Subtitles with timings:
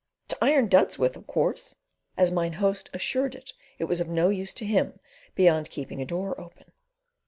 [0.29, 1.75] To iron duds with, of course,"
[2.17, 4.99] as Mine Host assured us it was of no use to him
[5.35, 6.71] beyond keeping a door open.